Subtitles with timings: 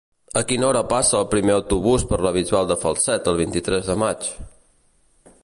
[0.39, 3.99] A quina hora passa el primer autobús per la Bisbal de Falset el vint-i-tres de
[4.07, 4.33] maig?